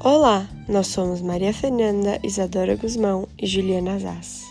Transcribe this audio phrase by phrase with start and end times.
[0.00, 4.44] Olá, nós somos Maria Fernanda, Isadora Guzmão e Juliana Zaz.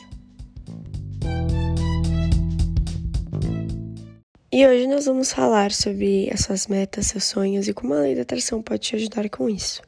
[4.52, 8.14] E hoje nós vamos falar sobre as suas metas, seus sonhos e como a lei
[8.14, 9.82] da atração pode te ajudar com isso.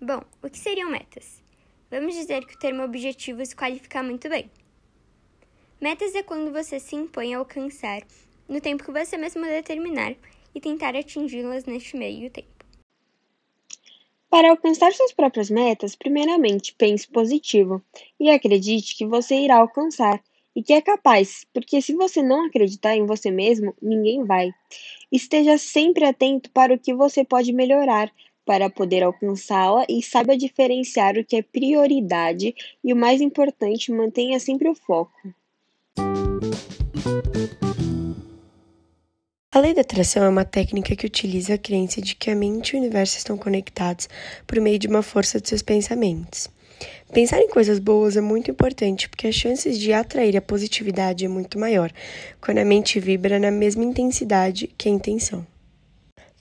[0.00, 1.42] Bom, o que seriam metas?
[1.90, 4.48] Vamos dizer que o termo objetivo se qualifica muito bem.
[5.80, 8.02] Metas é quando você se impõe a alcançar,
[8.48, 10.14] no tempo que você mesmo determinar,
[10.54, 12.48] e tentar atingi-las neste meio tempo.
[14.28, 17.82] Para alcançar suas próprias metas, primeiramente pense positivo
[18.18, 20.22] e acredite que você irá alcançar
[20.56, 24.50] e que é capaz, porque se você não acreditar em você mesmo, ninguém vai.
[25.10, 28.10] Esteja sempre atento para o que você pode melhorar
[28.44, 34.40] para poder alcançá-la e saiba diferenciar o que é prioridade e o mais importante, mantenha
[34.40, 35.12] sempre o foco.
[39.74, 42.78] Da atração é uma técnica que utiliza a crença de que a mente e o
[42.78, 44.06] universo estão conectados
[44.46, 46.50] por meio de uma força de seus pensamentos.
[47.10, 51.28] Pensar em coisas boas é muito importante porque as chances de atrair a positividade é
[51.28, 51.90] muito maior
[52.38, 55.46] quando a mente vibra na mesma intensidade que a intenção.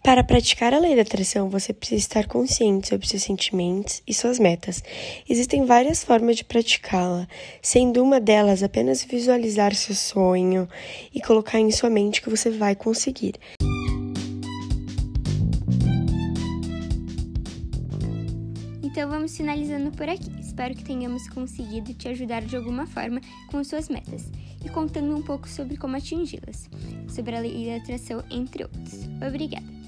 [0.04, 4.40] Para praticar a lei da atração, você precisa estar consciente sobre seus sentimentos e suas
[4.40, 4.84] metas.
[5.30, 7.28] Existem várias formas de praticá-la,
[7.62, 10.68] sendo uma delas apenas visualizar seu sonho
[11.14, 13.36] e colocar em sua mente que você vai conseguir.
[18.82, 20.32] Então vamos finalizando por aqui.
[20.40, 23.22] Espero que tenhamos conseguido te ajudar de alguma forma
[23.52, 24.32] com suas metas
[24.66, 26.68] e contando um pouco sobre como atingi-las,
[27.08, 29.08] sobre a lei da atração, entre outros.
[29.26, 29.81] Obrigada!